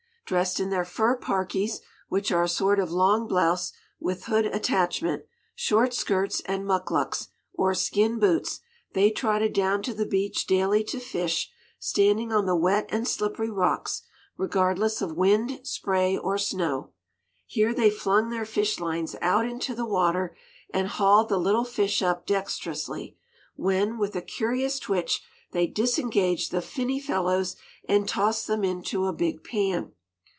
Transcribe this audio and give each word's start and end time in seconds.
Dressed 0.31 0.61
in 0.61 0.69
their 0.69 0.85
fur 0.85 1.17
parkies, 1.17 1.81
which 2.07 2.31
are 2.31 2.43
a 2.43 2.47
sort 2.47 2.79
of 2.79 2.89
long 2.89 3.27
blouse 3.27 3.73
with 3.99 4.27
hood 4.27 4.45
attachment, 4.45 5.23
short 5.55 5.93
skirts 5.93 6.39
and 6.45 6.65
muckluks, 6.65 7.27
or 7.53 7.73
skin 7.75 8.17
boots, 8.17 8.61
they 8.93 9.11
trotted 9.11 9.51
down 9.51 9.83
to 9.83 9.93
the 9.93 10.05
beach 10.05 10.47
daily 10.47 10.85
to 10.85 11.01
fish, 11.01 11.51
standing 11.79 12.31
on 12.31 12.45
the 12.45 12.55
wet 12.55 12.85
and 12.87 13.09
slippery 13.09 13.49
rocks, 13.49 14.03
regardless 14.37 15.01
of 15.01 15.17
wind, 15.17 15.59
spray 15.67 16.17
or 16.17 16.37
snow. 16.37 16.91
Here 17.45 17.73
they 17.73 17.89
flung 17.89 18.29
their 18.29 18.45
fish 18.45 18.79
lines 18.79 19.17
out 19.21 19.45
into 19.45 19.75
the 19.75 19.83
water 19.85 20.33
and 20.73 20.87
hauled 20.87 21.27
the 21.27 21.37
little 21.39 21.65
fish 21.65 22.01
up 22.01 22.25
dexterously; 22.25 23.17
when, 23.57 23.97
with 23.97 24.15
a 24.15 24.21
curious 24.21 24.79
twitch 24.79 25.21
they 25.51 25.67
disengaged 25.67 26.51
the 26.53 26.61
finny 26.61 27.01
fellows 27.01 27.57
and 27.89 28.07
tossed 28.07 28.47
them 28.47 28.63
into 28.63 29.07
a 29.07 29.11
big 29.11 29.43
pan. 29.43 29.91